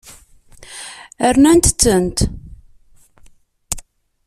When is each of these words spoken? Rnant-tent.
Rnant-tent. 1.33 2.17